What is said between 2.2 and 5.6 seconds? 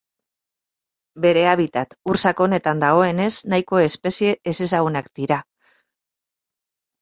sakonetan dagoenez, nahiko espezie ezezagunak dira.